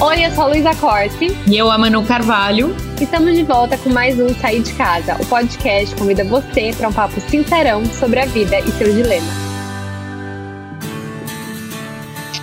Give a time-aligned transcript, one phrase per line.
[0.00, 1.26] Oi, eu sou a Luísa Corte.
[1.50, 2.72] E eu, a Manu Carvalho.
[3.00, 5.16] Estamos de volta com mais um Sair de Casa.
[5.20, 9.28] O podcast convida você para um papo sincerão sobre a vida e seus dilemas.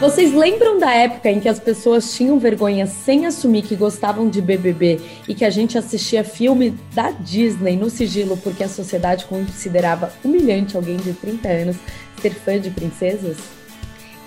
[0.02, 4.42] Vocês lembram da época em que as pessoas tinham vergonha sem assumir que gostavam de
[4.42, 10.12] BBB e que a gente assistia filme da Disney no sigilo porque a sociedade considerava
[10.26, 11.78] humilhante alguém de 30 anos
[12.22, 13.65] ser fã de princesas?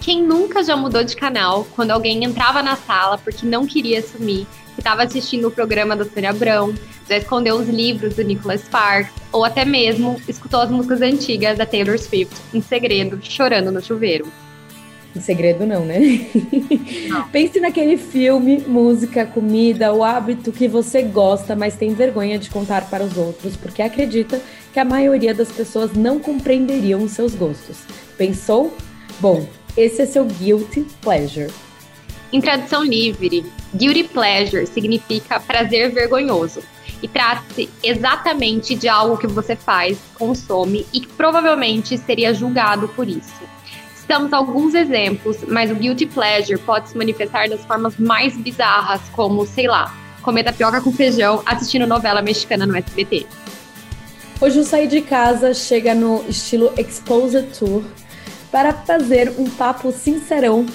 [0.08, 4.46] Quem nunca já mudou de canal quando alguém entrava na sala porque não queria assumir
[4.74, 6.72] que estava assistindo o programa da Sônia Abrão,
[7.06, 11.66] já escondeu os livros do Nicholas Sparks, ou até mesmo escutou as músicas antigas da
[11.66, 14.26] Taylor Swift em segredo, chorando no chuveiro?
[15.14, 16.00] Em segredo não, né?
[17.06, 17.28] Não.
[17.28, 22.88] Pense naquele filme, música, comida, o hábito que você gosta, mas tem vergonha de contar
[22.88, 24.40] para os outros, porque acredita
[24.72, 27.80] que a maioria das pessoas não compreenderiam os seus gostos.
[28.16, 28.74] Pensou?
[29.20, 29.46] Bom,
[29.78, 31.52] esse é seu guilty pleasure.
[32.32, 36.60] Em tradução livre, guilty pleasure significa prazer vergonhoso
[37.00, 43.08] e trata-se exatamente de algo que você faz, consome e que provavelmente seria julgado por
[43.08, 43.40] isso.
[43.94, 49.46] Citamos alguns exemplos, mas o guilty pleasure pode se manifestar das formas mais bizarras, como,
[49.46, 53.26] sei lá, comer tapioca com feijão assistindo novela mexicana no SBT.
[54.40, 57.84] Hoje o Sair de Casa chega no estilo Exposed Tour,
[58.50, 60.66] para fazer um papo sincerão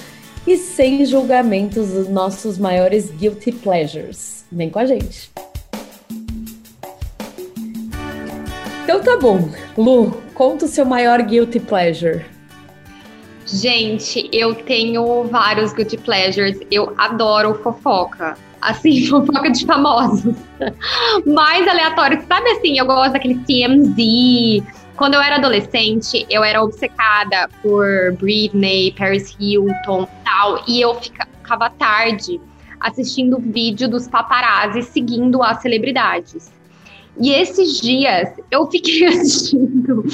[0.46, 4.44] e sem julgamentos dos nossos maiores guilty pleasures.
[4.50, 5.30] Vem com a gente.
[8.84, 9.48] Então tá bom.
[9.76, 12.24] Lu, conta o seu maior guilty pleasure.
[13.46, 16.58] Gente, eu tenho vários guilty pleasures.
[16.70, 18.36] Eu adoro fofoca.
[18.60, 20.34] Assim, fofoca de famosos.
[21.26, 22.22] Mais aleatório.
[22.28, 24.62] Sabe assim, eu gosto daquele TMZ,
[24.96, 31.68] quando eu era adolescente, eu era obcecada por Britney, Paris Hilton tal, e eu ficava
[31.70, 32.40] tarde
[32.78, 36.52] assistindo vídeo dos paparazzi seguindo as celebridades.
[37.18, 40.04] E esses dias eu fiquei assistindo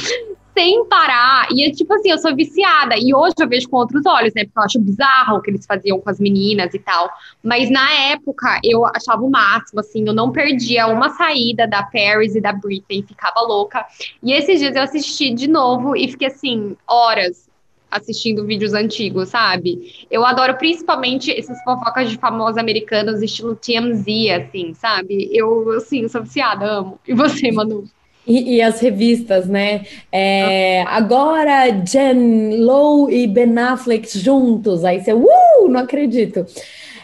[0.60, 1.48] sem parar.
[1.50, 2.94] E é tipo assim, eu sou viciada.
[2.98, 4.44] E hoje eu vejo com outros olhos, né?
[4.44, 7.09] Porque eu acho bizarro o que eles faziam com as meninas e tal.
[7.43, 12.34] Mas na época eu achava o máximo, assim, eu não perdia uma saída da Paris
[12.34, 13.87] e da Britney, ficava louca.
[14.22, 17.49] E esses dias eu assisti de novo e fiquei assim, horas
[17.91, 20.06] assistindo vídeos antigos, sabe?
[20.10, 25.28] Eu adoro principalmente esses fofocas de famosos americanos, estilo TMZ, assim, sabe?
[25.32, 27.00] Eu, assim, sou viciada, amo.
[27.09, 27.84] E você, Manu?
[28.30, 29.84] E, e, as revistas, né?
[30.12, 34.84] É, agora Jen Low e Ben Affleck juntos.
[34.84, 36.46] Aí você, uh, não acredito.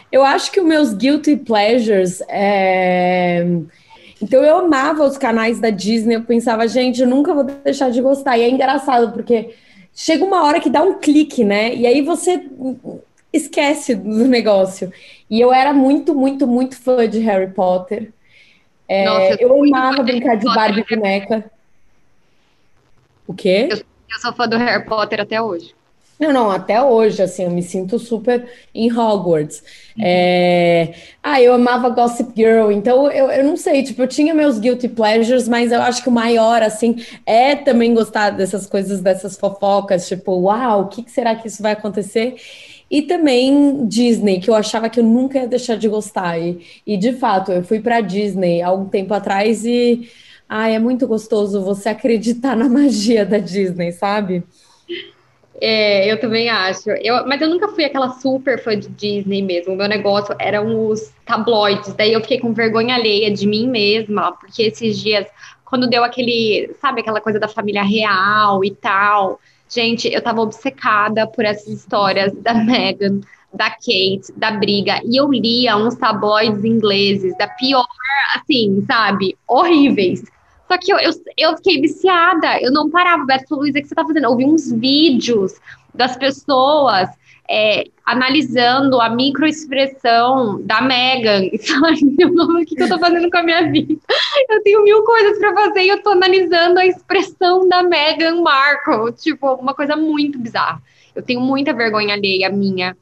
[0.09, 2.21] Eu acho que os meus guilty pleasures.
[2.29, 3.45] É...
[4.21, 6.15] Então eu amava os canais da Disney.
[6.15, 8.37] Eu pensava, gente, eu nunca vou deixar de gostar.
[8.37, 9.53] E é engraçado porque
[9.93, 11.75] chega uma hora que dá um clique, né?
[11.75, 12.41] E aí você
[13.33, 14.93] esquece do negócio.
[15.29, 18.13] E eu era muito, muito, muito fã de Harry Potter.
[18.87, 21.51] É, Nossa, eu, eu amava brincar de Barbie boneca.
[23.27, 23.67] O quê?
[23.69, 25.75] Eu, eu sou fã do Harry Potter até hoje.
[26.19, 29.61] Não, não, até hoje, assim, eu me sinto super em Hogwarts.
[29.95, 30.03] Uhum.
[30.03, 30.93] É...
[31.21, 34.87] Ah, eu amava Gossip Girl, então eu, eu não sei, tipo, eu tinha meus guilty
[34.87, 40.07] pleasures, mas eu acho que o maior, assim, é também gostar dessas coisas, dessas fofocas,
[40.07, 42.35] tipo, uau, o que, que será que isso vai acontecer?
[42.89, 46.39] E também Disney, que eu achava que eu nunca ia deixar de gostar.
[46.39, 50.09] E, e de fato, eu fui para Disney há um tempo atrás e
[50.47, 54.43] ai, é muito gostoso você acreditar na magia da Disney, sabe?
[55.59, 56.89] É, eu também acho.
[56.91, 59.73] Eu, mas eu nunca fui aquela super fã de Disney mesmo.
[59.73, 61.93] O meu negócio eram os tabloides.
[61.93, 65.25] Daí eu fiquei com vergonha alheia de mim mesma, porque esses dias,
[65.65, 69.39] quando deu aquele, sabe, aquela coisa da família real e tal
[69.69, 73.21] Gente, eu tava obcecada por essas histórias da Meghan,
[73.53, 77.85] da Kate, da briga, e eu lia uns tabloides ingleses, da pior,
[78.35, 80.23] assim, sabe, horríveis.
[80.67, 83.95] Só que eu, eu, eu fiquei viciada, eu não parava, Beto Luiz, o que você
[83.95, 84.25] tá fazendo?
[84.25, 85.53] Eu ouvi uns vídeos
[85.93, 87.09] das pessoas
[87.49, 92.15] é, analisando a microexpressão da Megan, sabe?
[92.19, 93.99] Eu o que eu tô fazendo com a minha vida?
[94.49, 99.11] Eu tenho mil coisas para fazer e eu tô analisando a expressão da Megan Markle,
[99.13, 100.81] tipo, uma coisa muito bizarra.
[101.15, 102.95] Eu tenho muita vergonha alheia minha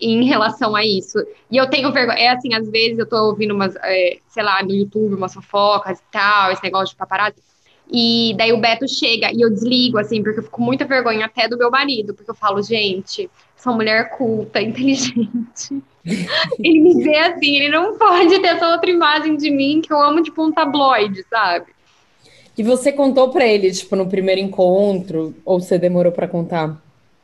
[0.00, 1.18] em relação a isso.
[1.50, 4.62] E eu tenho vergonha, é assim, às vezes eu tô ouvindo umas, é, sei lá,
[4.62, 7.40] no YouTube, umas fofocas e tal, esse negócio de paparazzi,
[7.92, 11.26] e daí o Beto chega e eu desligo, assim, porque eu fico com muita vergonha
[11.26, 15.82] até do meu marido, porque eu falo, gente, sou mulher culta, inteligente.
[16.58, 20.00] ele me vê assim, ele não pode ter essa outra imagem de mim que eu
[20.00, 21.66] amo, tipo, um tabloide, sabe?
[22.56, 26.80] E você contou para ele, tipo, no primeiro encontro, ou você demorou para contar?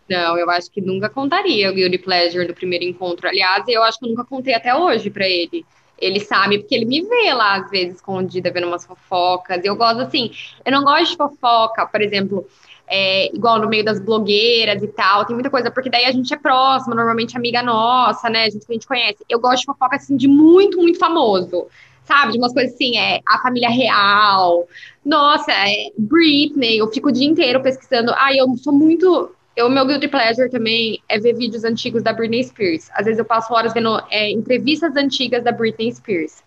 [0.08, 3.28] Não, eu acho que nunca contaria o Guilty Pleasure do primeiro encontro.
[3.28, 5.64] Aliás, eu acho que eu nunca contei até hoje para ele.
[5.98, 9.64] Ele sabe, porque ele me vê lá, às vezes, escondida, vendo umas fofocas.
[9.64, 10.30] Eu gosto, assim,
[10.64, 12.46] eu não gosto de fofoca, por exemplo,
[12.88, 16.32] é, igual no meio das blogueiras e tal, tem muita coisa, porque daí a gente
[16.32, 19.24] é próxima, normalmente amiga nossa, né, gente que a gente conhece.
[19.28, 21.66] Eu gosto de fofoca, assim, de muito, muito famoso,
[22.04, 22.32] sabe?
[22.32, 24.66] De umas coisas assim, é, a família real,
[25.04, 28.12] nossa, é, Britney, eu fico o dia inteiro pesquisando.
[28.16, 32.44] Ai, eu sou muito o meu guilty pleasure também é ver vídeos antigos da Britney
[32.44, 32.90] Spears.
[32.92, 36.44] Às vezes eu passo horas vendo é, entrevistas antigas da Britney Spears.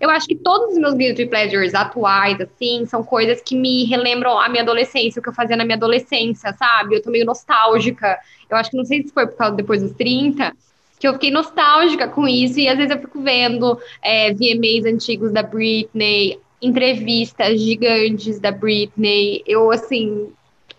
[0.00, 4.38] Eu acho que todos os meus guilty pleasures atuais, assim, são coisas que me relembram
[4.38, 6.96] a minha adolescência, o que eu fazia na minha adolescência, sabe?
[6.96, 8.18] Eu tô meio nostálgica.
[8.50, 10.52] Eu acho que não sei se foi por causa depois dos 30,
[10.98, 15.32] que eu fiquei nostálgica com isso, e às vezes eu fico vendo é, VMAs antigos
[15.32, 19.42] da Britney, entrevistas gigantes da Britney.
[19.46, 20.32] Eu, assim,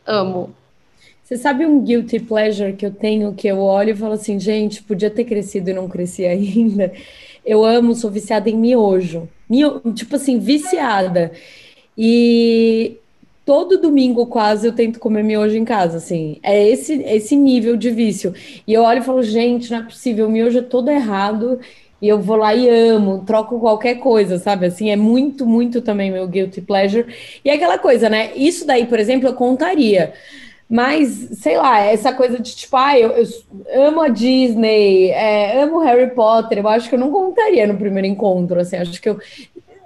[0.06, 0.54] amo.
[1.24, 4.84] Você sabe um guilty pleasure que eu tenho que eu olho e falo assim, gente,
[4.84, 6.92] podia ter crescido e não cresci ainda.
[7.46, 9.30] Eu amo, sou viciada em miojo.
[9.50, 11.32] Mio, tipo assim, viciada.
[11.98, 12.98] E
[13.46, 16.40] todo domingo quase eu tento comer miojo em casa, assim.
[16.44, 18.34] É esse esse nível de vício.
[18.68, 21.60] E eu olho e falo, gente, não é possível, o miojo é todo errado.
[22.02, 24.66] E eu vou lá e amo, troco qualquer coisa, sabe?
[24.66, 27.06] Assim, é muito, muito também meu guilty pleasure.
[27.46, 28.32] E é aquela coisa, né?
[28.36, 30.14] Isso daí, por exemplo, eu contaria.
[30.74, 35.78] Mas, sei lá, essa coisa de tipo, ah, eu, eu amo a Disney, é, amo
[35.78, 39.20] Harry Potter, eu acho que eu não contaria no primeiro encontro, assim, acho que eu,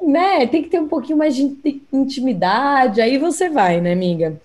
[0.01, 1.57] né, tem que ter um pouquinho mais de
[1.91, 4.39] intimidade, aí você vai, né, amiga?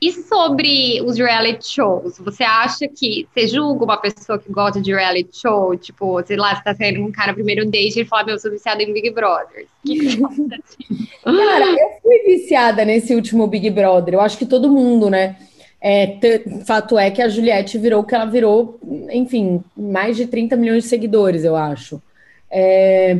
[0.00, 4.94] E sobre os reality shows, você acha que você julga uma pessoa que gosta de
[4.94, 5.76] reality show?
[5.76, 8.40] Tipo, sei lá, você tá saindo com um cara primeiro date e fala, meu, eu
[8.40, 9.66] sou viciada em Big Brother.
[9.86, 10.16] Que?
[11.22, 14.14] Cara, eu fui viciada nesse último Big Brother.
[14.14, 15.36] Eu acho que todo mundo, né?
[15.84, 16.16] É,
[16.64, 18.78] fato é que a Juliette virou o que ela virou,
[19.10, 22.00] enfim, mais de 30 milhões de seguidores, eu acho.
[22.48, 23.18] É,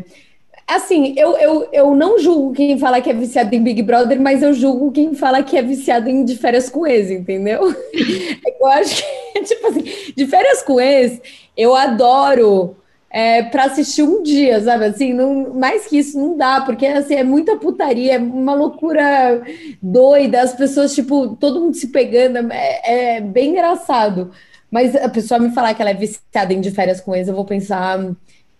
[0.64, 4.44] assim, eu, eu, eu não julgo quem fala que é viciado em Big Brother, mas
[4.44, 7.62] eu julgo quem fala que é viciado em de férias com ex, entendeu?
[8.61, 9.82] eu acho que, tipo assim,
[10.17, 11.20] de férias com ex,
[11.56, 12.76] eu adoro
[13.14, 14.87] é, para assistir um dia, sabe?
[14.87, 19.43] Assim, não, mais que isso não dá, porque assim, é muita putaria, é uma loucura
[19.82, 24.32] doida, as pessoas, tipo, todo mundo se pegando, é, é bem engraçado.
[24.70, 27.44] Mas a pessoa me falar que ela é viciada em de férias com eu vou
[27.44, 28.00] pensar,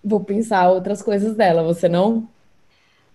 [0.05, 2.29] vou pensar outras coisas dela, você não?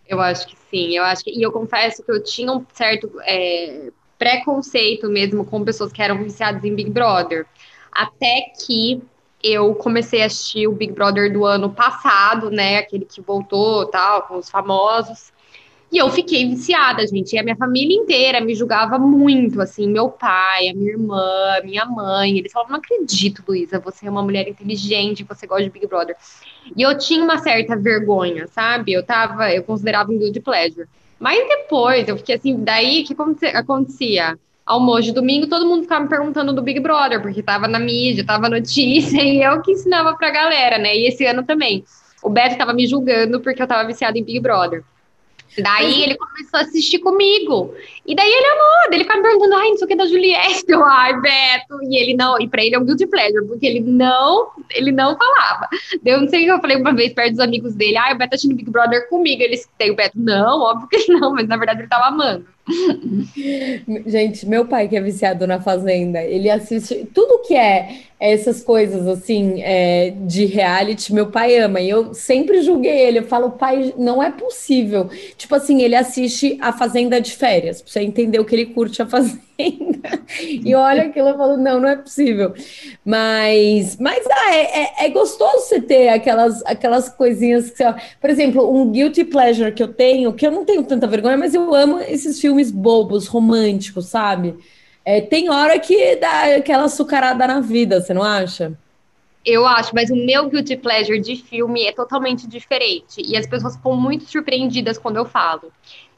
[0.10, 3.12] Eu acho que sim, eu acho que, e eu confesso que eu tinha um certo
[3.24, 7.46] é, preconceito mesmo com pessoas que eram viciadas em Big Brother,
[7.92, 9.04] até que
[9.44, 12.80] eu comecei a assistir o Big Brother do ano passado, né?
[12.80, 15.32] Aquele que voltou tal, com os famosos.
[15.90, 17.34] E eu fiquei viciada, gente.
[17.34, 21.86] E a minha família inteira me julgava muito, assim, meu pai, a minha irmã, minha
[21.86, 22.38] mãe.
[22.38, 26.16] Eles falavam, não acredito, Luísa, você é uma mulher inteligente, você gosta de Big Brother.
[26.76, 28.92] E eu tinha uma certa vergonha, sabe?
[28.92, 30.88] Eu tava, eu considerava um guilty pleasure.
[31.18, 34.38] Mas depois, eu fiquei assim, daí, o que acontecia?
[34.68, 38.26] Almoço de domingo, todo mundo ficava me perguntando do Big Brother, porque tava na mídia,
[38.26, 40.96] tava notícia, e eu que ensinava pra galera, né?
[40.96, 41.86] E esse ano também.
[42.22, 44.84] O Beto tava me julgando porque eu tava viciada em Big Brother.
[45.60, 47.74] Daí ele começou a assistir comigo.
[48.06, 50.66] E daí ele amou, ele ficava me perguntando, ai, não sei o que da Juliette,
[50.68, 51.82] eu, ai, Beto.
[51.84, 55.18] E ele não, e pra ele é um guilty pleasure, porque ele não, ele não
[55.18, 55.68] falava.
[56.06, 58.18] Eu não sei o que eu falei uma vez perto dos amigos dele, ai, o
[58.18, 59.42] Beto tá assistindo Big Brother comigo.
[59.42, 62.46] Ele tem o Beto, não, óbvio que não, mas na verdade ele tava amando.
[64.06, 69.06] Gente, meu pai que é viciado na Fazenda, ele assiste tudo que é essas coisas
[69.08, 71.80] assim é, de reality, meu pai ama.
[71.80, 73.20] E eu sempre julguei ele.
[73.20, 75.10] Eu falo, pai, não é possível.
[75.38, 79.02] Tipo assim, ele assiste a Fazenda de férias, pra você entender o que ele curte
[79.02, 79.48] a Fazenda.
[80.40, 82.54] e olha aquilo, eu falo, não, não é possível.
[83.06, 88.30] Mas, mas ah, é, é, é, gostoso você ter aquelas, aquelas coisinhas que você, por
[88.30, 91.74] exemplo, um guilty pleasure que eu tenho, que eu não tenho tanta vergonha, mas eu
[91.74, 94.56] amo esses filmes bobos, românticos, sabe?
[95.08, 98.78] É, tem hora que dá aquela açucarada na vida, você não acha?
[99.46, 103.22] Eu acho, mas o meu guilty pleasure de filme é totalmente diferente.
[103.26, 105.72] E as pessoas ficam muito surpreendidas quando eu falo.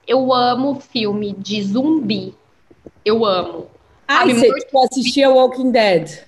[0.07, 2.33] Eu amo filme de zumbi.
[3.05, 3.67] Eu amo.
[4.07, 6.23] Ah, você tipo, assistia Walking Dead.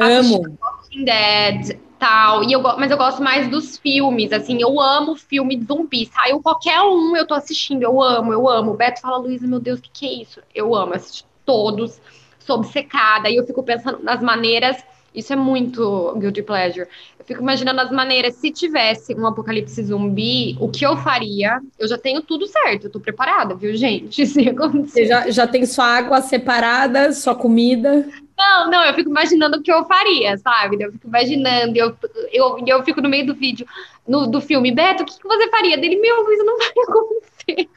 [0.00, 0.56] Amo.
[0.62, 2.44] Walking Dead, tal.
[2.44, 6.06] E eu, mas eu gosto mais dos filmes, assim, eu amo filme de zumbi.
[6.06, 8.70] Saiu qualquer um, eu tô assistindo, eu amo, eu amo.
[8.70, 10.40] O Beto fala, Luísa, meu Deus, o que, que é isso?
[10.54, 12.00] Eu amo assistir todos,
[12.40, 14.76] sou obcecada, e eu fico pensando nas maneiras,
[15.14, 16.88] isso é muito guilty pleasure.
[17.18, 21.60] Eu fico imaginando as maneiras, se tivesse um apocalipse zumbi, o que eu faria?
[21.78, 24.26] Eu já tenho tudo certo, eu tô preparada, viu, gente?
[24.26, 24.90] Se acontecer.
[24.90, 28.06] Você já, já tem sua água separada, sua comida?
[28.36, 30.82] Não, não, eu fico imaginando o que eu faria, sabe?
[30.82, 31.96] Eu fico imaginando, eu,
[32.32, 33.66] eu, eu fico no meio do vídeo,
[34.06, 35.78] no, do filme, Beto, o que, que você faria?
[35.78, 37.33] Dele, meu, isso não vai acontecer.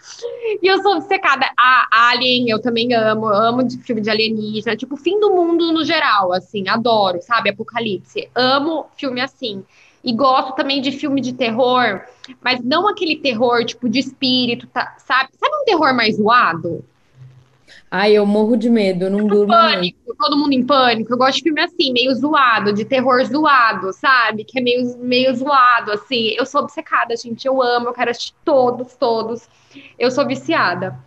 [0.62, 1.45] E eu sou obcecada.
[1.57, 5.83] A Alien, eu também amo, amo de filme de alienígena, tipo, fim do mundo no
[5.83, 7.50] geral, assim, adoro, sabe?
[7.50, 8.29] Apocalipse.
[8.33, 9.63] Amo filme assim.
[10.03, 12.01] E gosto também de filme de terror,
[12.41, 15.29] mas não aquele terror, tipo, de espírito, tá, sabe?
[15.38, 16.83] Sabe um terror mais zoado?
[17.89, 19.53] Ai, eu morro de medo, não durmo.
[19.53, 20.17] Pânico, muito.
[20.17, 21.13] todo mundo em pânico.
[21.13, 24.44] Eu gosto de filme assim, meio zoado, de terror zoado, sabe?
[24.44, 26.34] Que é meio, meio zoado, assim.
[26.38, 27.46] Eu sou obcecada, gente.
[27.48, 29.48] Eu amo, eu quero assistir todos, todos.
[29.98, 31.00] Eu sou viciada.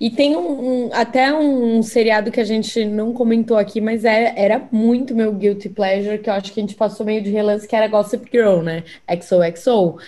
[0.00, 4.30] E tem um, um, até um seriado que a gente não comentou aqui, mas era,
[4.30, 7.30] é, era muito meu guilty pleasure, que eu acho que a gente passou meio de
[7.30, 8.84] relance, que era Gossip Girl, né?
[9.06, 9.98] XOXO.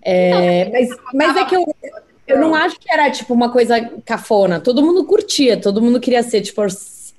[0.00, 1.66] É, não, mas, mas é que eu,
[2.28, 4.60] eu não acho que era, tipo, uma coisa cafona.
[4.60, 6.62] Todo mundo curtia, todo mundo queria ser, tipo,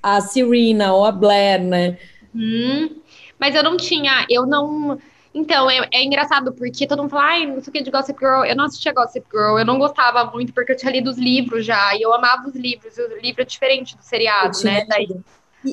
[0.01, 1.97] a Serena ou a Blair, né?
[2.33, 2.89] Hum,
[3.37, 4.99] mas eu não tinha, eu não...
[5.33, 8.17] Então, é, é, engraçado, porque todo mundo fala, ai, não sei o que de Gossip
[8.19, 8.43] Girl.
[8.45, 11.65] Eu não assistia Gossip Girl, eu não gostava muito, porque eu tinha lido os livros
[11.65, 14.85] já, e eu amava os livros, e o livro é diferente do seriado, né?
[14.85, 15.07] Daí,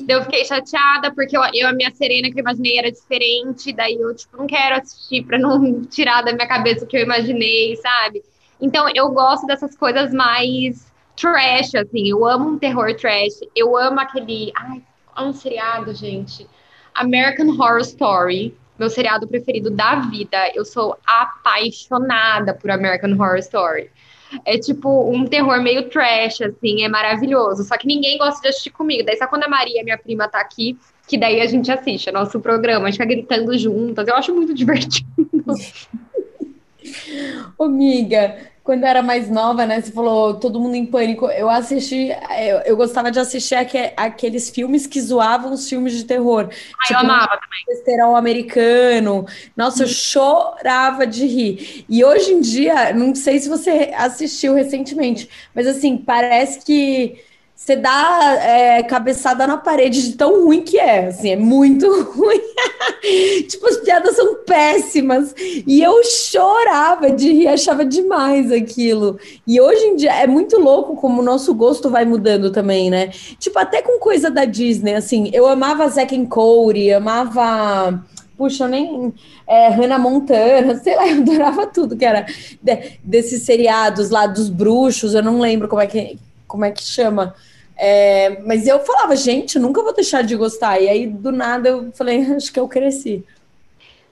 [0.07, 3.95] eu fiquei chateada, porque eu, eu, a minha Serena que eu imaginei era diferente, daí
[3.95, 7.75] eu, tipo, não quero assistir pra não tirar da minha cabeça o que eu imaginei,
[7.77, 8.23] sabe?
[8.59, 12.09] Então, eu gosto dessas coisas mais trash, assim.
[12.09, 13.39] Eu amo um terror trash.
[13.55, 14.51] Eu amo aquele.
[14.55, 14.81] Ai,
[15.15, 16.47] é um seriado, gente.
[16.93, 18.55] American Horror Story.
[18.77, 20.51] Meu seriado preferido da vida.
[20.53, 23.89] Eu sou apaixonada por American Horror Story.
[24.45, 27.63] É tipo um terror meio trash, assim, é maravilhoso.
[27.63, 29.05] Só que ninguém gosta de assistir comigo.
[29.05, 32.11] Daí só quando a Maria, minha prima, tá aqui, que daí a gente assiste, é
[32.11, 34.07] nosso programa, a gente fica gritando juntas.
[34.07, 35.07] Eu acho muito divertido.
[37.57, 39.81] Ô, amiga, quando eu era mais nova, né?
[39.81, 41.25] Você falou todo mundo em pânico.
[41.27, 42.09] Eu assisti,
[42.39, 46.49] eu, eu gostava de assistir aqu aqueles filmes que zoavam os filmes de terror.
[46.51, 47.63] Ah, tipo, eu amava também.
[47.67, 49.25] Besterol americano.
[49.55, 51.85] Nossa, eu chorava de rir.
[51.89, 57.19] E hoje em dia, não sei se você assistiu recentemente, mas assim, parece que
[57.57, 62.39] você dá é, cabeçada na parede de tão ruim que é, assim, é muito ruim.
[63.49, 65.33] tipo, as piadas são péssimas.
[65.65, 69.19] E eu chorava de rir, achava demais aquilo.
[69.45, 73.07] E hoje em dia é muito louco como o nosso gosto vai mudando também, né?
[73.39, 78.05] Tipo, até com coisa da Disney, assim, eu amava Zack and Cody, amava.
[78.37, 79.11] Puxa, eu nem.
[79.47, 82.27] É, Hannah Montana, sei lá, eu adorava tudo que era
[82.61, 86.83] de, desses seriados lá dos bruxos, eu não lembro como é que, como é que
[86.83, 87.35] chama.
[87.75, 90.81] É, mas eu falava, gente, nunca vou deixar de gostar.
[90.81, 93.23] E aí, do nada, eu falei, acho que eu cresci.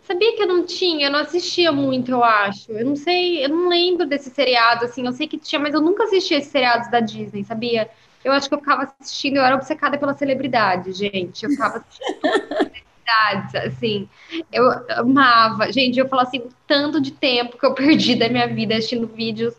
[0.03, 2.71] Sabia que eu não tinha, eu não assistia muito, eu acho.
[2.71, 5.81] Eu não sei, eu não lembro desse seriado, assim, eu sei que tinha, mas eu
[5.81, 7.89] nunca assisti esses seriados da Disney, sabia?
[8.23, 11.43] Eu acho que eu ficava assistindo, eu era obcecada pela celebridade, gente.
[11.43, 12.15] Eu ficava assistindo
[13.65, 14.09] assim.
[14.51, 15.71] Eu amava.
[15.71, 19.53] Gente, eu falo assim, tanto de tempo que eu perdi da minha vida assistindo vídeos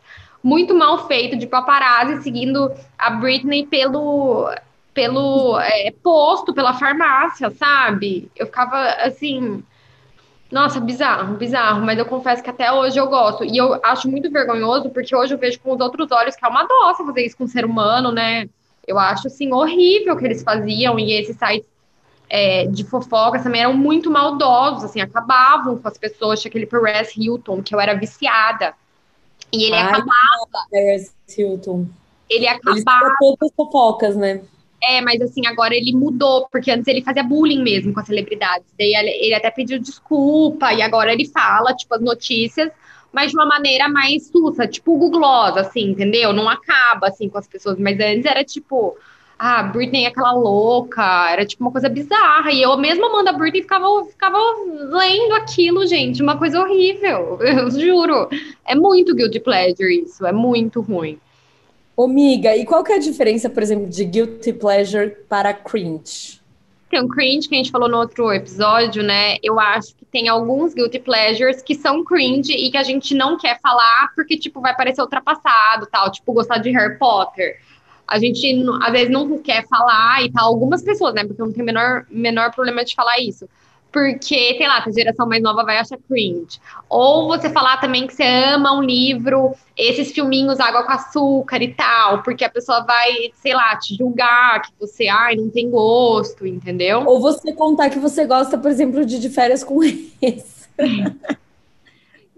[0.47, 4.49] muito mal feito de paparazzi seguindo a Britney pelo
[4.95, 8.31] pelo é, posto, pela farmácia, sabe?
[8.37, 9.63] Eu ficava assim,
[10.51, 13.45] nossa, bizarro, bizarro, mas eu confesso que até hoje eu gosto.
[13.45, 16.49] E eu acho muito vergonhoso, porque hoje eu vejo com os outros olhos que é
[16.49, 18.49] uma dó fazer isso com um ser humano, né?
[18.87, 21.69] Eu acho, assim, horrível que eles faziam, e esses sites
[22.31, 26.41] é, de fofocas também eram muito maldosos, assim, acabavam com as pessoas.
[26.41, 28.75] Tinha aquele Perez Hilton, que eu era viciada.
[29.53, 30.67] E ele Ai, acabava.
[31.37, 31.87] Hilton.
[32.29, 33.07] Ele acabava.
[33.07, 34.43] Ele todas as fofocas, né?
[34.83, 38.67] É, mas assim, agora ele mudou, porque antes ele fazia bullying mesmo com as celebridades.
[38.79, 42.71] Daí ele até pediu desculpa, e agora ele fala, tipo, as notícias,
[43.13, 46.33] mas de uma maneira mais sussa, tipo o Google assim, entendeu?
[46.33, 47.79] Não acaba, assim, com as pessoas.
[47.79, 48.97] Mas antes era tipo,
[49.39, 52.51] ah, Britney é aquela louca, era tipo uma coisa bizarra.
[52.51, 54.39] E eu mesma manda a Britney ficava, ficava
[54.91, 58.29] lendo aquilo, gente, uma coisa horrível, eu juro.
[58.65, 61.19] É muito guilty pleasure isso, é muito ruim.
[61.97, 66.41] Ô, miga, e qual que é a diferença, por exemplo, de guilty pleasure para cringe?
[66.91, 69.39] Tem um cringe que a gente falou no outro episódio, né?
[69.43, 73.37] Eu acho que tem alguns guilty pleasures que são cringe e que a gente não
[73.37, 76.13] quer falar porque, tipo, vai parecer ultrapassado, tal.
[76.13, 77.59] Tipo, gostar de Harry Potter
[78.07, 81.25] a gente às vezes não quer falar e tal, algumas pessoas, né?
[81.25, 83.49] Porque não tenho menor, menor problema de falar isso.
[83.93, 86.61] Porque, sei lá, a geração mais nova vai achar cringe.
[86.87, 91.73] Ou você falar também que você ama um livro, esses filminhos Água com Açúcar e
[91.73, 96.47] tal, porque a pessoa vai, sei lá, te julgar, que você, ai, não tem gosto,
[96.47, 97.05] entendeu?
[97.07, 99.83] Ou você contar que você gosta, por exemplo, de, de férias com
[100.21, 100.69] esse.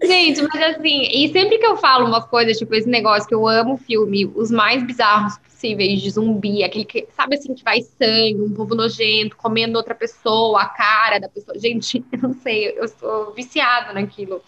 [0.01, 3.45] Gente, mas assim, e sempre que eu falo umas coisas, tipo esse negócio que eu
[3.47, 8.41] amo filme, os mais bizarros possíveis de zumbi, aquele que, sabe assim, que vai sangue,
[8.41, 11.59] um povo nojento, comendo outra pessoa, a cara da pessoa.
[11.59, 14.41] Gente, eu não sei, eu sou viciada naquilo.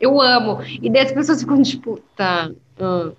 [0.00, 0.58] Eu amo.
[0.82, 2.50] E daí as pessoas ficam tipo, tá.
[2.78, 3.14] Uh.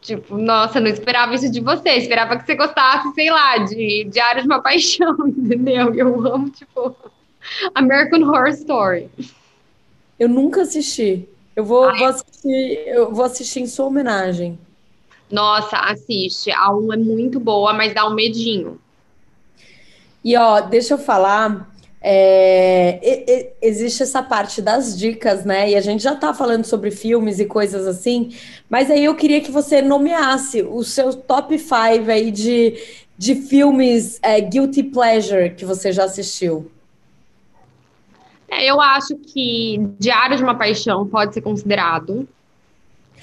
[0.00, 4.42] Tipo, nossa, não esperava isso de você, esperava que você gostasse, sei lá, de Diário
[4.42, 5.94] de uma Paixão, entendeu?
[5.94, 6.96] Eu amo, tipo,
[7.74, 9.08] American Horror Story.
[10.22, 11.28] Eu nunca assisti.
[11.56, 14.56] Eu vou, vou assistir, eu vou assistir em sua homenagem.
[15.28, 16.48] Nossa, assiste.
[16.52, 18.80] A 1 é muito boa, mas dá um medinho.
[20.24, 21.68] E ó, deixa eu falar.
[22.00, 25.70] É, e, e, existe essa parte das dicas, né?
[25.70, 28.32] E a gente já tá falando sobre filmes e coisas assim,
[28.70, 32.80] mas aí eu queria que você nomeasse o seu top 5 aí de,
[33.18, 36.70] de filmes é, Guilty Pleasure que você já assistiu.
[38.52, 42.28] É, eu acho que Diário de uma Paixão pode ser considerado,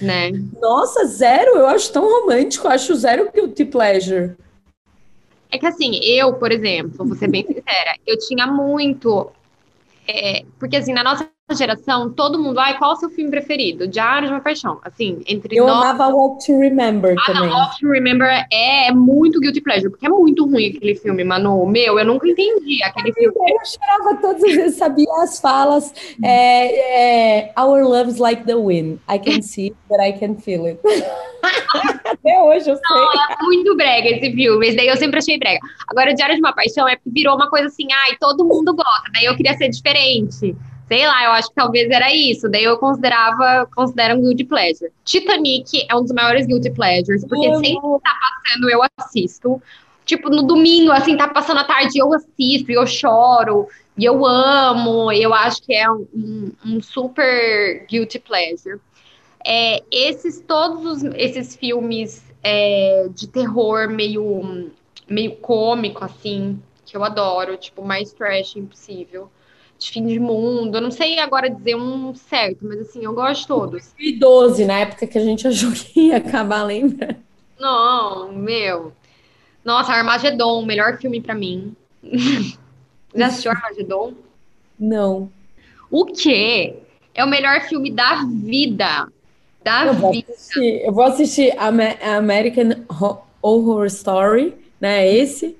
[0.01, 0.31] né?
[0.59, 1.51] Nossa, zero?
[1.51, 4.35] Eu acho tão romântico, eu acho zero Guilty Pleasure.
[5.51, 9.31] É que assim, eu, por exemplo, vou ser bem sincera, eu tinha muito.
[10.07, 13.87] É, porque assim, na nossa geração, todo mundo, ai, qual é o seu filme preferido?
[13.87, 14.79] Diário de uma Paixão.
[14.83, 15.83] Assim, entre Eu nós...
[15.83, 17.49] amava Walk to Remember ah, também.
[17.49, 21.65] Walk to Remember é, é, muito guilty pleasure, porque é muito ruim aquele filme, Manu.
[21.65, 23.35] Meu, eu nunca entendi aquele filme.
[23.35, 25.93] Eu chorava todas as vezes, sabia as falas.
[26.23, 28.99] É, é, Our love's like the wind.
[29.09, 30.79] I can see, but I can feel it.
[32.05, 32.83] Até hoje eu sei.
[32.89, 34.67] Não, é muito brega esse filme.
[34.67, 35.59] Esse daí eu sempre achei brega.
[35.87, 39.11] Agora, Diário de uma Paixão é virou uma coisa assim, ai, todo mundo gosta.
[39.13, 40.55] Daí eu queria ser diferente.
[40.89, 42.49] Sei lá, eu acho que talvez era isso.
[42.49, 44.91] Daí eu considerava, considero um guilty pleasure.
[45.05, 49.61] Titanic é um dos maiores guilty pleasures, porque sempre tá passando, eu assisto.
[50.03, 54.25] Tipo, no domingo, assim, tá passando a tarde, eu assisto, e eu choro, e eu
[54.25, 58.79] amo, eu acho que é um, um super guilty pleasure.
[59.45, 64.71] É, esses, todos os, esses filmes é, de terror meio,
[65.07, 69.29] meio cômico, assim, que eu adoro, tipo, mais trash impossível
[69.79, 70.77] de fim de mundo.
[70.77, 73.93] Eu não sei agora dizer um certo, mas assim, eu gosto de todos.
[73.93, 77.17] 2012, na época que a gente achou que ia acabar, lembra?
[77.57, 78.93] Não, meu.
[79.63, 81.75] Nossa, Armagedon, melhor filme para mim.
[83.15, 84.13] Já assistiu Armagedon?
[84.79, 85.31] Não.
[85.89, 86.75] O quê?
[87.13, 89.11] É o melhor filme da vida.
[89.63, 90.31] Da eu vida.
[90.31, 92.85] Assistir, eu vou assistir American
[93.41, 95.07] Horror Story, né?
[95.07, 95.57] Esse.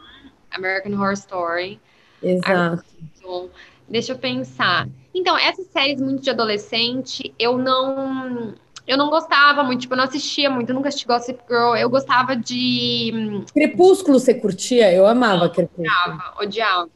[0.52, 1.80] American Horror Story.
[2.22, 2.52] Exato.
[2.52, 3.50] Armagedon.
[3.90, 4.88] Deixa eu pensar.
[5.14, 8.54] Então, essas séries muito de adolescente, eu não.
[8.88, 11.76] Eu não gostava muito, tipo, eu não assistia muito, eu nunca assisti Gossip Girl.
[11.76, 13.44] Eu gostava de.
[13.54, 14.92] Crepúsculo você curtia?
[14.92, 15.88] Eu amava não, Crepúsculo.
[15.88, 16.90] Odiava, odiava.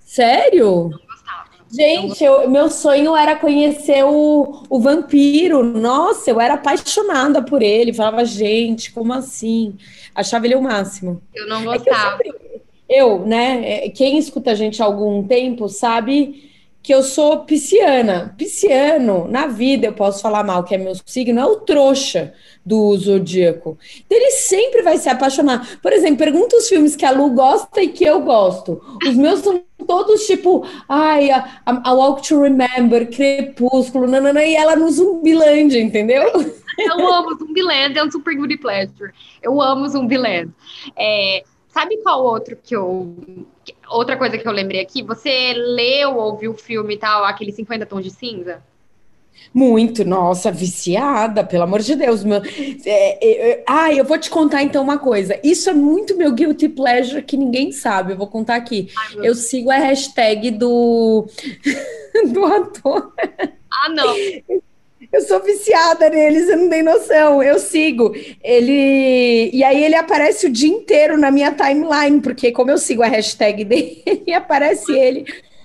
[0.00, 0.90] Sério?
[0.90, 1.50] Não gostava.
[1.72, 5.62] Gente, eu, meu sonho era conhecer o, o vampiro.
[5.62, 7.94] Nossa, eu era apaixonada por ele.
[7.94, 9.78] Falava, gente, como assim?
[10.14, 11.22] Achava ele o máximo.
[11.32, 12.18] Eu não gostava.
[12.24, 12.49] É
[12.90, 16.50] eu né, é, quem escuta a gente há algum tempo sabe
[16.82, 18.34] que eu sou pisciana.
[18.38, 22.32] Pisciano, na vida eu posso falar mal, que é meu signo, é o trouxa
[22.64, 23.78] do zodíaco.
[24.06, 25.78] Então, ele sempre vai se apaixonar.
[25.82, 28.80] Por exemplo, pergunta os filmes que a Lu gosta e que eu gosto.
[29.06, 34.76] Os meus são todos tipo, ai, a, a Walk to Remember, Crepúsculo, nanana, e ela
[34.76, 36.30] no Zumbilândia, entendeu?
[36.78, 39.12] Eu amo Zumbiland, é um super good pleasure.
[39.42, 40.50] Eu amo Zumbiland.
[40.96, 43.14] É, Sabe qual outro que eu.
[43.88, 45.02] Outra coisa que eu lembrei aqui?
[45.02, 48.62] Você leu ou viu o filme e tal, aquele 50 Tons de Cinza?
[49.54, 52.22] Muito, nossa, viciada, pelo amor de Deus.
[52.22, 52.42] Meu,
[52.84, 55.40] é, é, ah, eu vou te contar então uma coisa.
[55.42, 58.12] Isso é muito meu guilty pleasure que ninguém sabe.
[58.12, 58.88] Eu vou contar aqui.
[58.96, 61.26] Ai, eu sigo a hashtag do,
[62.32, 63.12] do ator.
[63.72, 64.14] Ah, não.
[65.12, 67.42] Eu sou viciada nele, você não tem noção.
[67.42, 68.14] Eu sigo.
[68.42, 69.50] Ele.
[69.52, 73.08] E aí ele aparece o dia inteiro na minha timeline, porque como eu sigo a
[73.08, 75.24] hashtag dele, aparece ele.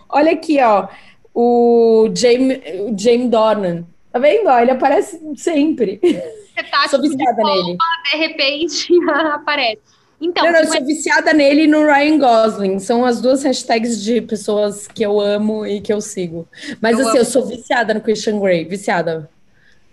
[0.09, 0.87] Olha aqui, ó.
[1.33, 3.85] O James, o James Dornan.
[4.11, 4.47] Tá vendo?
[4.47, 5.99] Ó, ele aparece sempre.
[6.01, 7.77] Você tá sou viciada nele.
[8.11, 8.87] De repente
[9.33, 9.81] aparece.
[10.19, 12.79] Então, não, não, eu sou viciada nele e no Ryan Gosling.
[12.79, 16.47] São as duas hashtags de pessoas que eu amo e que eu sigo.
[16.81, 17.19] Mas eu assim, amo.
[17.19, 19.29] eu sou viciada no Christian Grey, viciada.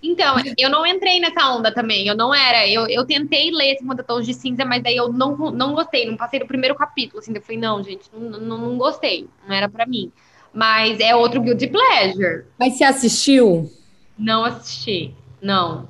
[0.02, 2.06] Então, eu não entrei nessa onda também.
[2.06, 2.66] Eu não era.
[2.68, 6.06] Eu, eu tentei ler 50 Tons de Cinza, mas daí eu não, não gostei.
[6.06, 7.20] Não passei do primeiro capítulo.
[7.20, 9.28] Assim, eu falei, não, gente, não, não, não gostei.
[9.46, 10.10] Não era para mim.
[10.52, 12.44] Mas é outro Guilty Pleasure.
[12.58, 13.70] Mas você assistiu?
[14.18, 15.14] Não assisti.
[15.40, 15.88] Não.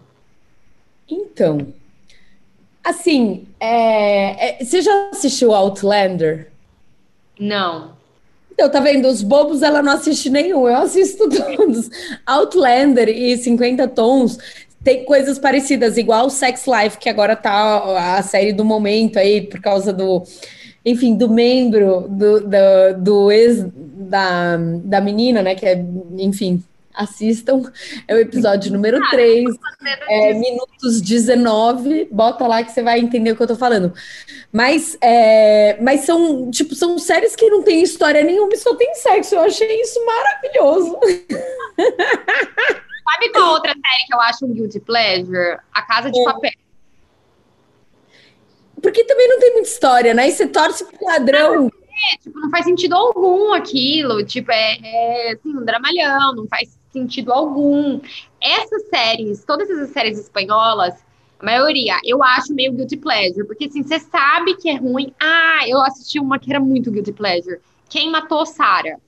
[1.08, 1.72] Então.
[2.84, 6.52] Assim, é, é, você já assistiu Outlander?
[7.38, 7.96] Não.
[8.52, 9.08] Então, tá vendo?
[9.08, 11.88] Os bobos ela não assiste nenhum, eu assisto todos.
[12.26, 14.38] Outlander e 50 Tons
[14.84, 19.60] tem coisas parecidas, igual Sex Life, que agora tá a série do momento aí, por
[19.60, 20.24] causa do,
[20.84, 25.54] enfim, do membro do, do, do ex da, da menina, né?
[25.54, 25.84] Que é,
[26.18, 26.62] enfim,
[26.94, 27.62] assistam.
[28.06, 29.44] É o episódio número 3,
[30.08, 32.08] é, minutos 19.
[32.10, 33.92] Bota lá que você vai entender o que eu tô falando.
[34.52, 38.94] Mas, é, mas são, tipo, são séries que não tem história nenhuma e só tem
[38.94, 39.34] sexo.
[39.34, 40.98] Eu achei isso maravilhoso.
[43.12, 45.58] Sabe qual outra série que eu acho um guilty pleasure?
[45.72, 46.24] A Casa de é.
[46.24, 46.52] Papel.
[48.80, 50.28] Porque também não tem muita história, né?
[50.28, 51.70] E você torce pro ladrão.
[52.12, 54.24] É, tipo, não faz sentido algum aquilo.
[54.24, 58.00] Tipo, é, é assim, um dramalhão, não faz sentido algum.
[58.40, 60.94] Essas séries, todas essas séries espanholas,
[61.40, 63.46] a maioria, eu acho meio guilty pleasure.
[63.46, 65.12] Porque assim, você sabe que é ruim.
[65.20, 67.58] Ah, eu assisti uma que era muito guilty pleasure.
[67.88, 68.98] Quem matou Sarah?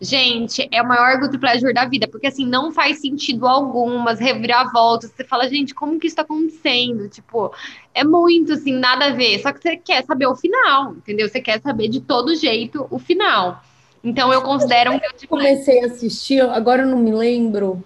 [0.00, 5.12] Gente, é o maior guilty pleasure da vida, porque assim, não faz sentido algumas reviravoltas.
[5.12, 7.08] Você fala, gente, como que isso tá acontecendo?
[7.08, 7.54] Tipo,
[7.94, 9.38] é muito assim, nada a ver.
[9.38, 11.28] Só que você quer saber o final, entendeu?
[11.28, 13.62] Você quer saber de todo jeito o final.
[14.02, 15.28] Então eu considero um guilty pleasure.
[15.28, 17.82] Comecei a assistir, agora eu não me lembro.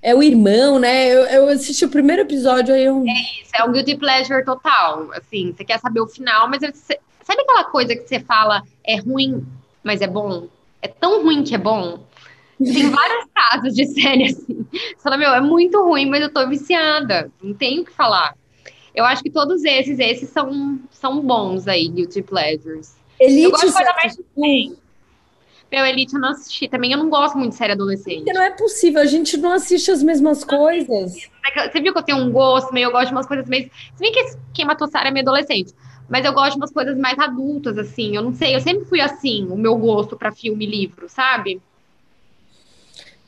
[0.00, 1.08] É o irmão, né?
[1.08, 3.04] Eu, eu assisti o primeiro episódio aí eu...
[3.06, 5.10] É isso, é um guilty pleasure total.
[5.12, 8.96] Assim, você quer saber o final, mas você, sabe aquela coisa que você fala é
[8.96, 9.44] ruim,
[9.82, 10.46] mas é bom?
[10.82, 12.00] é tão ruim que é bom.
[12.62, 14.66] Tem vários casos de série assim.
[14.70, 17.30] Você fala, meu, é muito ruim, mas eu tô viciada.
[17.42, 18.36] Não tenho o que falar.
[18.94, 22.96] Eu acho que todos esses, esses são, são bons aí, Guilty Pleasures.
[23.20, 24.16] Elite, eu gosto de coisa mais
[25.70, 26.68] Meu, Elite eu não assisti.
[26.68, 28.32] Também eu não gosto muito de série adolescente.
[28.32, 31.12] Não é possível, a gente não assiste as mesmas coisas.
[31.70, 33.70] Você viu que eu tenho um gosto meio, eu gosto de umas coisas meio...
[33.94, 35.72] Se bem que quem matou Sarah é meio adolescente.
[36.08, 38.16] Mas eu gosto de umas coisas mais adultas, assim.
[38.16, 41.60] Eu não sei, eu sempre fui assim, o meu gosto para filme e livro, sabe?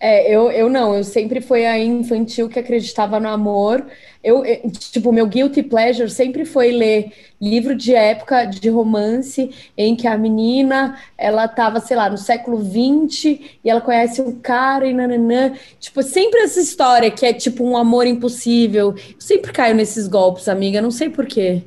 [0.02, 3.86] É, eu, eu não, eu sempre fui a infantil que acreditava no amor.
[4.24, 4.42] Eu,
[4.78, 10.16] tipo, meu guilty pleasure sempre foi ler livro de época de romance em que a
[10.16, 15.52] menina, ela tava, sei lá, no século XX e ela conhece um cara e nananã.
[15.78, 18.94] Tipo, sempre essa história que é tipo um amor impossível.
[18.96, 21.62] Eu sempre caio nesses golpes, amiga, não sei porquê.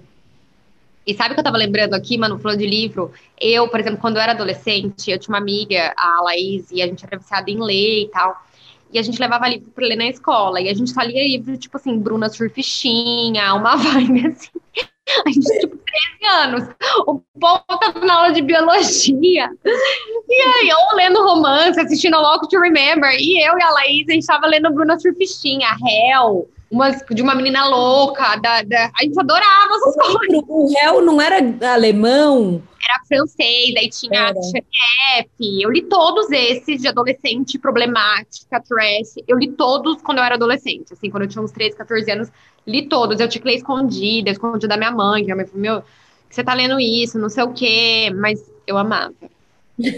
[1.06, 3.12] E sabe o que eu tava lembrando aqui, mano, falando de livro?
[3.39, 6.88] Eu, por exemplo, quando eu era adolescente, eu tinha uma amiga, a Laís, e a
[6.88, 8.42] gente era viciada em ler e tal.
[8.92, 10.62] E a gente levava livro pra ler na escola.
[10.62, 14.50] E a gente só lia livro, tipo assim, Bruna Surfichinha, uma vibe assim.
[15.26, 15.78] A gente, tipo,
[16.22, 16.70] 13 anos.
[17.06, 19.50] O povo tava na aula de biologia.
[20.30, 23.12] E aí, eu lendo romance, assistindo Walk to Remember.
[23.12, 27.36] E eu e a Laís, a gente tava lendo Bruna Surfichinha, Hell umas, de uma
[27.36, 30.43] menina louca, da, da, a gente adorava essas coisas.
[30.47, 31.38] O réu não era
[31.71, 32.63] alemão?
[32.83, 34.41] Era francês, aí tinha era.
[34.41, 35.62] chefe.
[35.62, 39.23] Eu li todos esses de adolescente, problemática, trash.
[39.27, 42.31] Eu li todos quando eu era adolescente, assim, quando eu tinha uns 13, 14 anos,
[42.65, 43.19] li todos.
[43.19, 45.83] Eu tinha que ler escondida, escondida da minha mãe, que minha mãe falou, meu,
[46.27, 49.13] você tá lendo isso, não sei o quê, mas eu amava.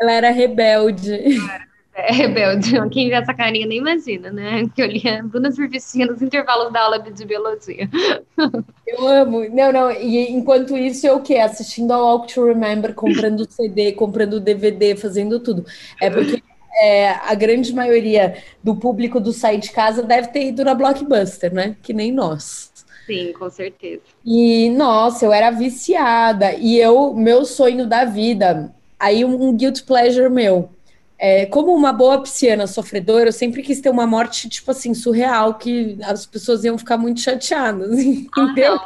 [0.00, 1.12] Ela era rebelde.
[1.12, 1.65] Era
[1.96, 2.72] é, rebelde.
[2.90, 4.64] Quem vê essa carinha nem imagina, né?
[4.74, 7.88] Que eu lia Bruna Surficinha nos intervalos da aula de biologia.
[8.86, 9.48] Eu amo.
[9.48, 9.90] Não, não.
[9.90, 11.38] E enquanto isso, eu o quê?
[11.38, 15.66] Assistindo ao Walk to Remember, comprando CD, comprando DVD, fazendo tudo.
[16.00, 16.40] É porque
[16.80, 21.52] é, a grande maioria do público do Sai de Casa deve ter ido na Blockbuster,
[21.52, 21.74] né?
[21.82, 22.70] Que nem nós.
[23.06, 24.02] Sim, com certeza.
[24.24, 26.54] E, nossa, eu era viciada.
[26.54, 30.70] E eu, meu sonho da vida, aí um guilt pleasure meu
[31.18, 35.54] é, como uma boa pisciana sofredora, eu sempre quis ter uma morte, tipo assim, surreal,
[35.54, 37.90] que as pessoas iam ficar muito chateadas,
[38.36, 38.78] ah, entendeu?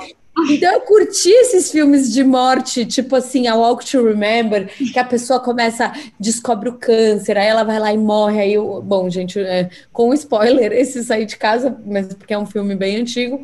[0.48, 5.04] Então eu curti esses filmes de morte, tipo assim, A Walk to Remember, que a
[5.04, 9.38] pessoa começa, descobre o câncer, aí ela vai lá e morre, aí eu, bom, gente,
[9.40, 13.42] é, com spoiler, esse sair de casa, mas porque é um filme bem antigo,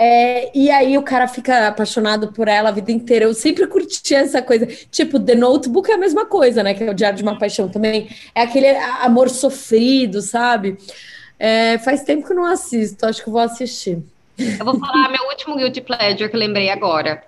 [0.00, 3.24] é, e aí o cara fica apaixonado por ela a vida inteira.
[3.24, 4.64] Eu sempre curti essa coisa.
[4.92, 6.72] Tipo, The Notebook é a mesma coisa, né?
[6.72, 8.08] Que é o Diário de uma Paixão também.
[8.32, 8.68] É aquele
[9.02, 10.78] amor sofrido, sabe?
[11.36, 14.00] É, faz tempo que eu não assisto, acho que vou assistir.
[14.38, 17.24] Eu vou falar meu último Guilty Pleasure que eu lembrei agora.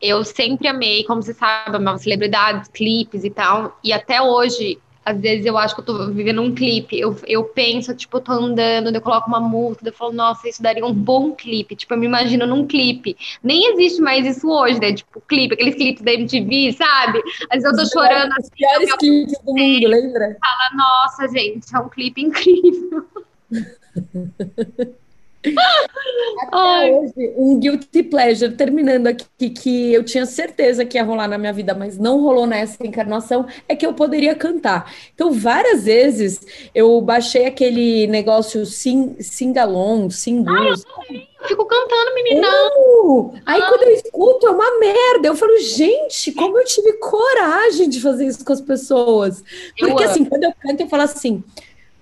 [0.00, 3.78] Eu sempre amei, como você sabe, uma celebridades, clipes e tal.
[3.82, 4.78] E até hoje
[5.10, 8.20] às vezes eu acho que eu tô vivendo um clipe, eu, eu penso, tipo, eu
[8.20, 11.92] tô andando, eu coloco uma música, eu falo, nossa, isso daria um bom clipe, tipo,
[11.94, 13.16] eu me imagino num clipe.
[13.42, 14.92] Nem existe mais isso hoje, né?
[14.92, 17.22] Tipo, clipe, aqueles clipes da MTV, sabe?
[17.50, 18.30] Às vezes eu tô Os chorando.
[18.30, 20.36] Os assim, piores clipes do mundo, lembra?
[20.40, 23.06] Fala, nossa, gente, é um clipe incrível.
[25.42, 31.38] Até hoje, um guilty pleasure, terminando aqui, que eu tinha certeza que ia rolar na
[31.38, 34.92] minha vida, mas não rolou nessa encarnação, é que eu poderia cantar.
[35.14, 36.40] Então, várias vezes
[36.74, 40.84] eu baixei aquele negócio sing, singalong, singus.
[40.84, 42.48] Ah, eu, eu fico cantando, menina.
[42.76, 45.28] Uh, aí quando eu escuto, é uma merda.
[45.28, 49.42] Eu falo, gente, como eu tive coragem de fazer isso com as pessoas.
[49.78, 51.42] Porque assim, quando eu canto, eu falo assim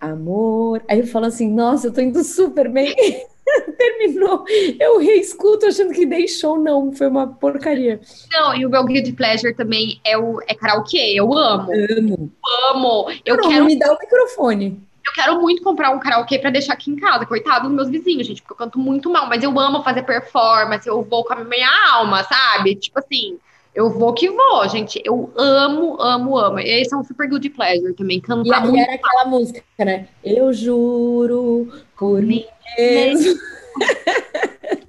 [0.01, 0.83] amor.
[0.89, 2.95] Aí eu falo assim, nossa, eu tô indo super bem.
[3.79, 4.45] Terminou.
[4.79, 8.01] Eu reescuto achando que dei show, não, foi uma porcaria.
[8.31, 11.15] Não, e o meu guilty pleasure também é o é karaokê.
[11.15, 11.71] Eu amo.
[11.73, 12.33] Amo.
[12.71, 13.07] Amo.
[13.25, 14.81] Eu não, quero me dar o microfone.
[15.07, 18.27] Eu quero muito comprar um karaokê para deixar aqui em casa, coitado dos meus vizinhos,
[18.27, 21.43] gente, porque eu canto muito mal, mas eu amo fazer performance, eu vou com a
[21.45, 22.75] minha alma, sabe?
[22.75, 23.39] Tipo assim,
[23.75, 25.01] eu vou que vou, gente.
[25.05, 26.59] Eu amo, amo, amo.
[26.59, 28.21] Esse é um super good pleasure também.
[28.21, 28.77] Cantar e, muito.
[28.77, 30.09] E era aquela música, né?
[30.25, 32.45] Eu juro por mim
[32.77, 33.39] mesmo.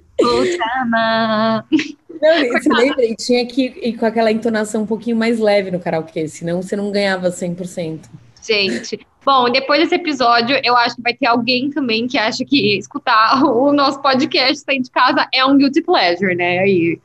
[2.20, 3.04] Não, você lembra?
[3.04, 6.76] E tinha que ir com aquela entonação um pouquinho mais leve no karaokê, senão você
[6.76, 8.00] não ganhava 100%.
[8.46, 12.76] Gente, bom, depois desse episódio, eu acho que vai ter alguém também que acha que
[12.76, 16.58] escutar o nosso podcast sair de casa é um guilty pleasure, né?
[16.58, 16.98] Aí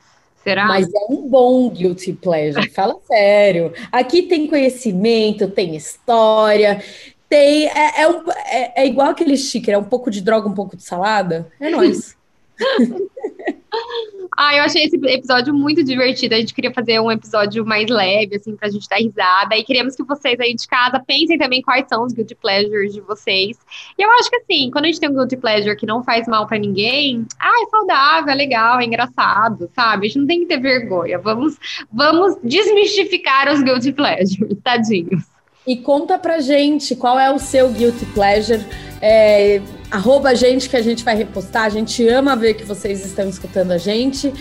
[0.45, 0.67] Será?
[0.67, 3.73] Mas é um bom guilty pleasure, fala sério.
[3.91, 6.84] Aqui tem conhecimento, tem história,
[7.27, 7.67] tem.
[7.67, 8.05] É, é,
[8.45, 11.51] é, é igual aquele sticker, é um pouco de droga, um pouco de salada.
[11.60, 12.15] É nóis.
[14.37, 16.35] Ah, eu achei esse episódio muito divertido.
[16.35, 19.55] A gente queria fazer um episódio mais leve, assim, pra gente dar risada.
[19.55, 23.01] E queremos que vocês aí de casa pensem também quais são os guilty pleasures de
[23.01, 23.57] vocês.
[23.97, 26.27] E eu acho que, assim, quando a gente tem um guilty pleasure que não faz
[26.27, 30.05] mal para ninguém, ah, é saudável, é legal, é engraçado, sabe?
[30.05, 31.17] A gente não tem que ter vergonha.
[31.17, 31.57] Vamos,
[31.91, 35.23] vamos desmistificar os guilty pleasures, tadinhos.
[35.65, 38.63] E conta pra gente qual é o seu guilty pleasure.
[39.01, 41.63] É, arroba a gente que a gente vai repostar.
[41.63, 44.33] A gente ama ver que vocês estão escutando a gente.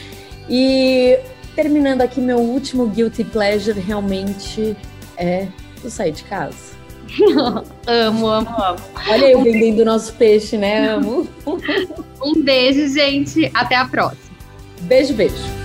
[0.48, 1.18] E
[1.54, 4.76] terminando aqui, meu último guilty pleasure realmente
[5.16, 5.48] é
[5.82, 6.74] o sair de casa.
[7.86, 8.78] amo, amo, amo.
[9.08, 10.88] Olha eu vendendo o nosso peixe, né?
[10.94, 11.28] Amo.
[12.24, 13.50] um beijo, gente.
[13.54, 14.24] Até a próxima.
[14.82, 15.63] Beijo, beijo.